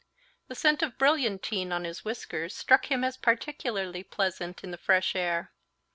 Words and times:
The 0.47 0.55
scent 0.55 0.81
of 0.81 0.97
brilliantine 0.97 1.71
on 1.71 1.83
his 1.83 2.03
whiskers 2.03 2.55
struck 2.55 2.89
him 2.91 3.03
as 3.03 3.17
particularly 3.17 4.01
pleasant 4.01 4.63
in 4.63 4.71
the 4.71 4.77
fresh 4.79 5.15
air. 5.15 5.51